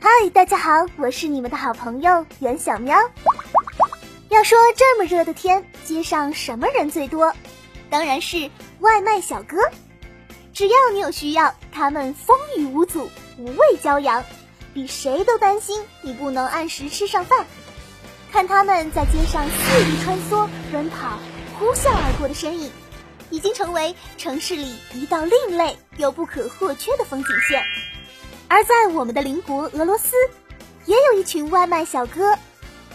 [0.00, 2.96] 嗨，大家好，我是你们的好朋友袁小喵。
[4.30, 7.32] 要说这么热的天，街上什么人最多？
[7.90, 8.50] 当然是
[8.80, 9.56] 外卖小哥。
[10.58, 14.24] 只要你有需要，他们风雨无阻，无畏骄阳，
[14.74, 17.46] 比谁都担心你不能按时吃上饭。
[18.32, 21.16] 看他们在街上肆意穿梭、奔跑、
[21.60, 22.72] 呼啸而过的身影，
[23.30, 27.62] 已经成为城市里一道另类又不可或缺的风景线。
[28.48, 30.16] 而在我们的邻国俄罗斯，
[30.86, 32.36] 也有一群外卖小哥，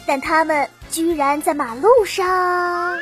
[0.05, 2.99] 但他们居然在马路上。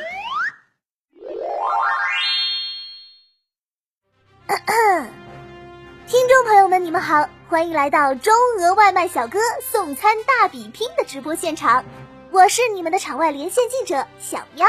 [6.07, 9.39] 听众朋友们，你们好，欢迎来到中俄外卖小哥
[9.71, 11.85] 送餐大比拼的直播现场，
[12.31, 14.67] 我是你们的场外连线记者小喵。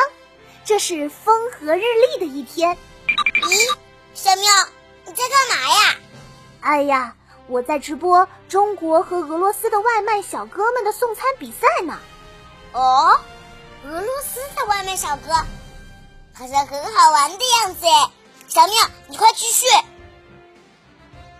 [0.64, 2.78] 这是风和日丽的一天。
[3.08, 3.76] 咦，
[4.14, 4.52] 小喵，
[5.04, 5.96] 你在干嘛呀？
[6.60, 7.16] 哎呀！
[7.48, 11.98] 我在直播中国和俄罗斯的外卖小哥们的送餐比赛呢。
[12.72, 13.18] 哦，
[13.84, 15.32] 俄罗斯的外卖小哥
[16.32, 18.12] 好像很好玩的样子哎。
[18.52, 18.74] 小妙，
[19.08, 19.64] 你快继续。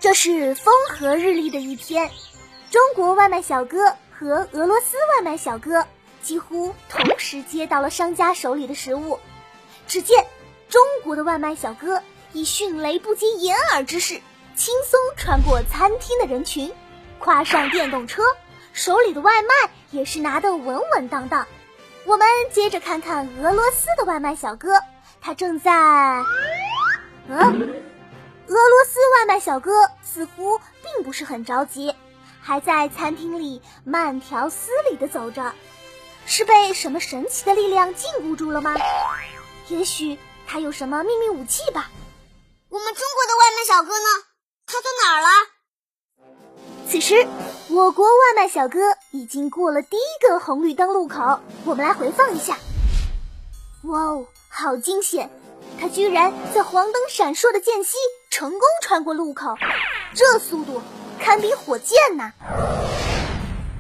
[0.00, 2.10] 这是风和日丽的一天，
[2.70, 5.86] 中国外卖小哥和俄罗斯外卖小哥
[6.22, 9.20] 几乎同时接到了商家手里的食物。
[9.86, 10.24] 只见
[10.70, 12.02] 中国的外卖小哥
[12.32, 14.22] 以迅雷不及掩耳之势。
[14.56, 16.72] 轻松穿过餐厅的人群，
[17.18, 18.22] 跨上电动车，
[18.72, 21.46] 手里的外卖也是拿得稳稳当当。
[22.06, 24.80] 我们接着看看俄罗斯的外卖小哥，
[25.20, 26.22] 他正在……
[27.34, 27.60] 嗯，
[28.46, 31.94] 俄罗斯外卖小哥似乎并不是很着急，
[32.42, 35.54] 还在餐厅里慢条斯理地走着，
[36.26, 38.76] 是被什么神奇的力量禁锢住了吗？
[39.68, 41.90] 也许他有什么秘密武器吧。
[42.68, 44.26] 我们中国的外卖小哥呢？
[44.66, 45.28] 他到哪儿了？
[46.86, 47.26] 此时，
[47.70, 48.78] 我国外卖小哥
[49.12, 51.40] 已经过了第一个红绿灯路口。
[51.64, 52.58] 我们来回放一下。
[53.84, 55.30] 哇哦，好惊险！
[55.82, 57.96] 他居然在黄灯闪烁的间隙
[58.30, 59.56] 成功穿过路口，
[60.14, 60.80] 这速度
[61.18, 62.30] 堪比火箭呐！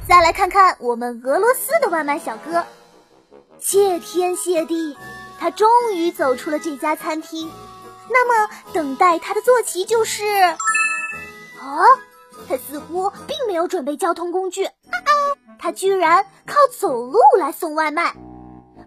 [0.08, 2.66] 再来看看我们俄罗斯的外卖小哥，
[3.60, 4.96] 谢天谢地，
[5.38, 7.48] 他终于走出了这家餐厅。
[8.10, 10.24] 那么，等待他的坐骑就是。
[11.60, 11.86] 哦，
[12.48, 14.68] 他似乎并没有准备交通工具，
[15.56, 18.16] 他居然靠走路来送外卖，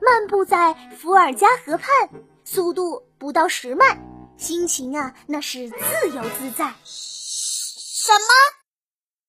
[0.01, 2.09] 漫步在伏尔加河畔，
[2.45, 3.99] 速度不到十迈，
[4.37, 6.73] 心情啊那是自由自在。
[6.85, 8.27] 什么？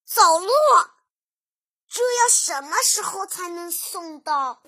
[0.05, 0.47] 走路？
[1.89, 4.61] 这要什么时候才能送到？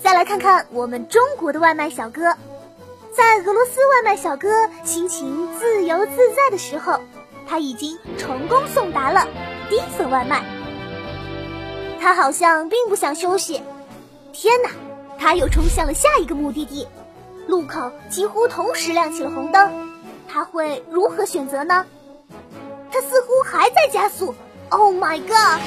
[0.00, 2.22] 再来看看我们中国的外卖小哥。
[3.12, 4.48] 在俄罗斯外卖小哥
[4.84, 7.00] 心情自由自在的时候，
[7.46, 9.26] 他已经成功送达了
[9.68, 10.42] 第一份外卖。
[12.00, 13.62] 他好像并不想休息。
[14.32, 14.70] 天哪！
[15.18, 16.86] 他又冲向了下一个目的地。
[17.46, 19.92] 路口几乎同时亮起了红灯，
[20.28, 21.84] 他会如何选择呢？
[22.90, 24.34] 他似乎还在加速。
[24.70, 25.60] Oh my god！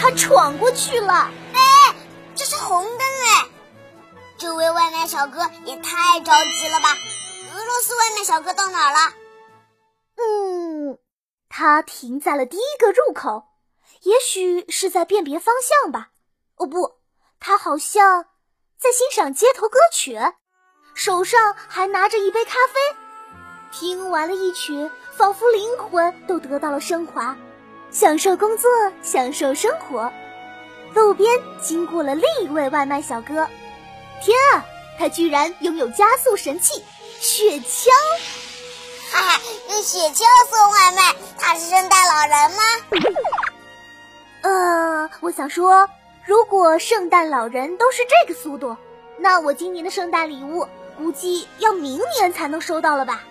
[0.00, 1.30] 他闯过去了。
[1.52, 1.94] 哎，
[2.34, 3.48] 这是红灯哎！
[4.38, 6.96] 这位外卖小哥也太着急了吧！
[7.54, 9.12] 俄罗斯外卖小哥到哪了？
[10.16, 10.98] 嗯，
[11.48, 13.48] 他停在了第一个入口，
[14.02, 16.10] 也许是在辨别方向吧。
[16.56, 17.00] 哦不，
[17.38, 18.26] 他好像
[18.80, 20.16] 在欣赏街头歌曲，
[20.94, 22.96] 手上还拿着一杯咖啡。
[23.72, 27.36] 听完了一曲，仿佛灵魂都得到了升华，
[27.90, 28.70] 享受工作，
[29.02, 30.08] 享受生活。
[30.94, 31.28] 路边
[31.60, 33.48] 经过了另一位外卖小哥。
[34.22, 34.64] 天啊，
[34.96, 36.84] 他居然拥有加速神器——
[37.18, 37.88] 雪橇！
[39.10, 39.40] 哈哈，
[39.70, 42.62] 用雪橇送外卖，他是圣诞老人吗？
[44.42, 45.88] 呃，我想说，
[46.28, 48.76] 如果圣诞老人都是这个速度，
[49.16, 53.22] 那我今年的圣诞礼物估计要明年才能收到了吧？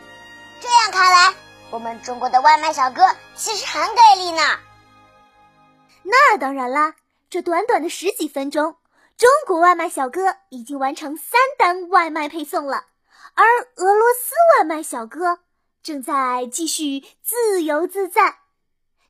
[0.60, 1.32] 这样看来，
[1.70, 3.04] 我们中国的外卖小哥
[3.36, 4.42] 其实很给力呢。
[6.02, 6.96] 那当然啦，
[7.30, 8.78] 这短短的十几分钟。
[9.16, 12.86] 中国外卖小哥已经完成三单外卖配送了，
[13.36, 13.46] 而
[13.76, 15.42] 俄罗斯外卖小哥
[15.84, 18.40] 正在继续自由自在，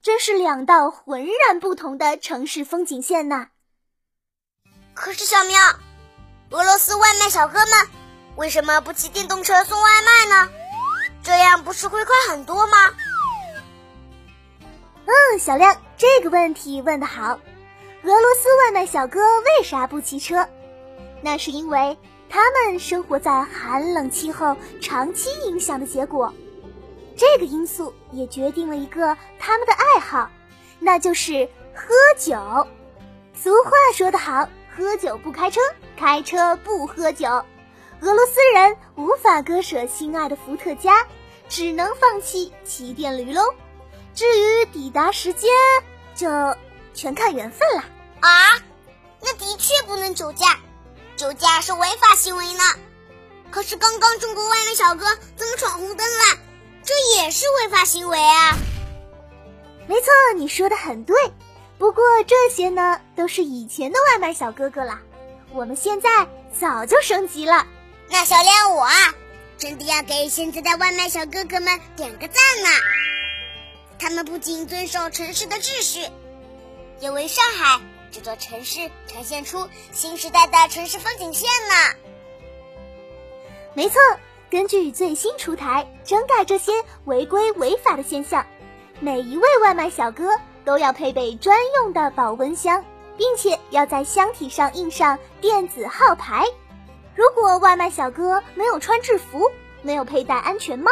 [0.01, 3.51] 真是两道浑然不同的城市风景线呐。
[4.99, 5.61] 可是小喵，
[6.49, 7.87] 俄罗斯外卖小哥们
[8.35, 10.49] 为什么不骑电动车送外卖呢？
[11.23, 12.77] 这样不是会快很多吗？
[15.05, 17.39] 嗯小亮，这个问题问得好。
[18.03, 20.45] 俄罗斯外卖小哥为啥不骑车？
[21.21, 21.95] 那是因为
[22.27, 26.33] 他们生活在寒冷气候长期影响的结果。
[27.15, 30.27] 这个因素也决定了一个他们的爱好，
[30.79, 32.35] 那就是喝酒。
[33.35, 34.47] 俗话说得好，
[34.77, 35.59] 喝酒不开车，
[35.97, 37.27] 开车不喝酒。
[38.01, 41.07] 俄罗斯人无法割舍心爱的伏特加，
[41.49, 43.41] 只能放弃骑电驴喽。
[44.13, 45.49] 至于抵达时间，
[46.13, 46.29] 就
[46.93, 47.83] 全看缘分了
[48.19, 48.29] 啊！
[49.19, 50.59] 那的确不能酒驾，
[51.15, 52.63] 酒驾是违法行为呢。
[53.49, 56.37] 可是刚刚中国外卖小哥怎么闯红灯了？
[56.83, 58.55] 这也是违法行为啊！
[59.87, 61.15] 没错，你说的很对。
[61.77, 64.99] 不过这些呢，都是以前的外卖小哥哥了。
[65.53, 66.09] 我们现在
[66.57, 67.67] 早就升级了。
[68.09, 68.93] 那小亮我啊，
[69.57, 72.69] 真的要给现在的外卖小哥哥们点个赞呢。
[73.99, 76.07] 他们不仅遵守城市的秩序，
[76.99, 77.79] 也为上海
[78.11, 81.95] 这座城市呈现出新时代的城市风景线呢。
[83.73, 83.99] 没错，
[84.49, 86.71] 根据最新出台整改这些
[87.05, 88.45] 违规违法的现象，
[88.99, 90.29] 每一位外卖小哥
[90.67, 92.83] 都要配备专用的保温箱，
[93.15, 96.45] 并且要在箱体上印上电子号牌。
[97.15, 99.49] 如果外卖小哥没有穿制服，
[99.81, 100.91] 没有佩戴安全帽。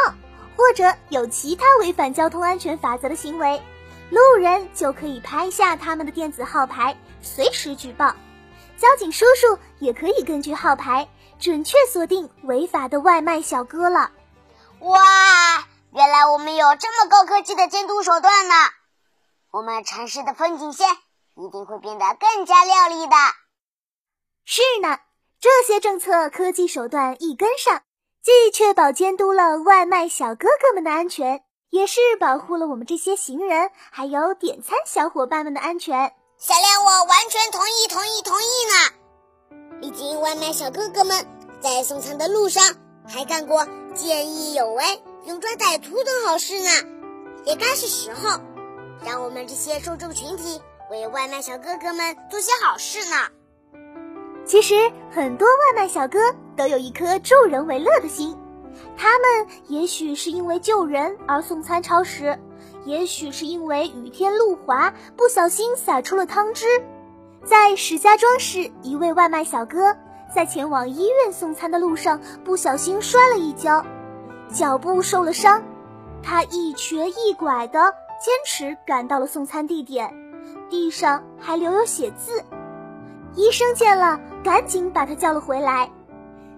[0.56, 3.60] 或者有其他违反交通安全法则的行为，
[4.08, 8.14] 路人就可以拍下他们的电子号牌，随时举报。
[8.78, 11.06] 交警叔叔也可以根据号牌
[11.38, 14.10] 准确锁定违法的外卖小哥了。
[14.78, 14.98] 哇，
[15.92, 18.54] 原来我们有这么高科技的监督手段呢！
[19.50, 20.88] 我们城市的风景线
[21.34, 23.16] 一定会变得更加亮丽的。
[24.44, 24.98] 是呢，
[25.40, 27.82] 这些政策科技手段一跟上。
[28.22, 36.12] 既确保监督了外卖小哥哥们的安全，也是保护了我们这些行人还有点餐小伙伴们的安全。
[36.36, 39.80] 小亮，我完全同意，同意，同意呢。
[39.80, 41.24] 毕竟外卖小哥哥们
[41.60, 42.64] 在送餐的路上
[43.06, 43.64] 还干过
[43.94, 46.70] 见义勇为、勇抓歹徒等好事呢，
[47.44, 48.40] 也该是时候
[49.04, 50.60] 让我们这些受众群体
[50.90, 53.16] 为外卖小哥哥们做些好事呢。
[54.44, 54.74] 其实
[55.10, 56.18] 很多外卖小哥
[56.56, 58.36] 都有一颗助人为乐的心，
[58.96, 62.38] 他们也许是因为救人而送餐超时，
[62.84, 66.66] 也许是因为雨天路滑不小心洒出了汤汁。
[67.44, 69.96] 在石家庄市，一位外卖小哥
[70.34, 73.84] 在前往医院送餐的路上不小心摔了一跤，
[74.52, 75.62] 脚部受了伤，
[76.22, 80.14] 他一瘸一拐的坚持赶到了送餐地点，
[80.70, 82.42] 地上还留有血渍。
[83.34, 85.90] 医生见了，赶紧把他叫了回来。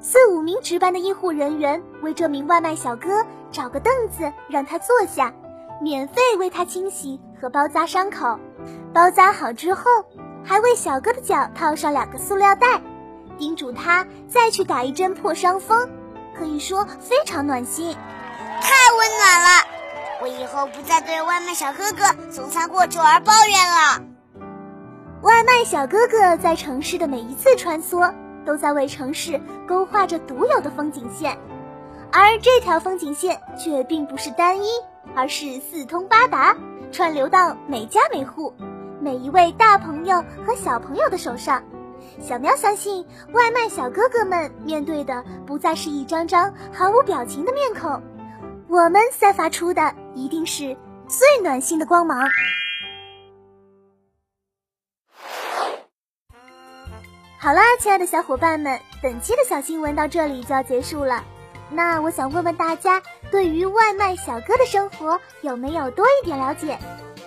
[0.00, 5.34] 四五名值班的医护人员为这名外卖小哥找个凳子让他坐下，
[5.82, 8.38] 免费为他清洗和包扎伤口。
[8.94, 9.82] 包扎好之后，
[10.44, 12.80] 还为小哥的脚套上两个塑料袋，
[13.36, 15.90] 叮嘱他再去打一针破伤风。
[16.38, 17.96] 可以说非常暖心，
[20.28, 24.04] 以后不再对外卖小哥哥送餐过久而抱怨了。
[25.22, 28.14] 外卖小哥哥在城市的每一次穿梭，
[28.46, 31.36] 都在为城市勾画着独有的风景线，
[32.12, 34.68] 而这条风景线却并不是单一，
[35.16, 36.56] 而是四通八达，
[36.92, 38.54] 串流到每家每户、
[39.00, 41.62] 每一位大朋友和小朋友的手上。
[42.20, 48.00] 小喵相信，外卖小哥哥们面对的不再是一张张毫无表情的面孔，
[48.68, 52.28] 我们散发出的一定是最暖心的光芒。
[57.38, 61.24] 好啦，亲爱的小伙伴们，本期的小新闻到这里就要结束了。
[61.70, 66.76] 那我想问问大家，对于外卖小哥的生活有没有多一点了解？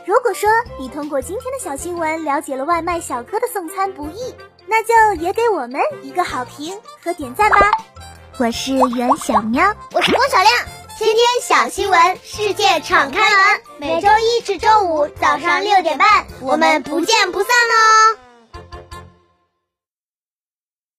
[0.06, 4.36] 如果说你通过今天的小新闻了解了外卖小哥的送餐不易，
[4.68, 7.58] 那就也给我们一个好评和点赞吧。
[8.38, 10.54] 我是袁小喵，我是郭小亮，
[11.02, 18.21] 天天小新闻，世界敞开门，每周一至周五早上六点半，我们不见不散喽。